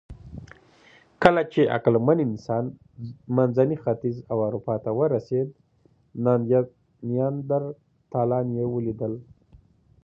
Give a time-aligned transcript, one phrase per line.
[1.23, 2.63] کله چې عقلمن انسان
[3.37, 5.47] منځني ختیځ او اروپا ته ورسېد،
[7.09, 9.13] نیاندرتالان یې ولیدل.